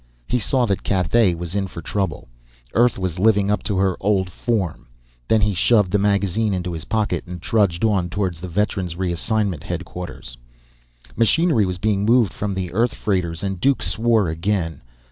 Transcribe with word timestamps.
He 0.27 0.39
saw 0.39 0.65
that 0.65 0.81
Cathay 0.81 1.35
was 1.35 1.53
in 1.53 1.67
for 1.67 1.83
trouble. 1.83 2.27
Earth 2.73 2.97
was 2.97 3.19
living 3.19 3.51
up 3.51 3.61
to 3.65 3.77
her 3.77 3.95
old 3.99 4.31
form! 4.31 4.87
Then 5.27 5.41
he 5.41 5.53
shoved 5.53 5.91
the 5.91 5.99
magazine 5.99 6.55
into 6.55 6.73
his 6.73 6.85
pocket 6.85 7.23
and 7.27 7.39
trudged 7.39 7.85
on 7.85 8.09
toward 8.09 8.33
the 8.37 8.47
veteran's 8.47 8.95
reassignment 8.95 9.61
headquarters. 9.61 10.37
Machinery 11.15 11.67
was 11.67 11.77
being 11.77 12.03
moved 12.03 12.33
from 12.33 12.55
the 12.55 12.73
Earth 12.73 12.95
freighters, 12.95 13.43
and 13.43 13.61
Duke 13.61 13.83
swore 13.83 14.27
again. 14.27 14.81